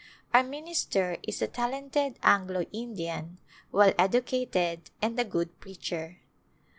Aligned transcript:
Our 0.33 0.41
minister 0.41 1.17
is 1.21 1.43
a 1.43 1.47
talented 1.47 2.17
Anglo 2.23 2.61
Indian, 2.73 3.37
well 3.71 3.93
educated 3.99 4.89
and 4.99 5.19
a 5.19 5.23
good 5.23 5.59
preacher. 5.59 6.21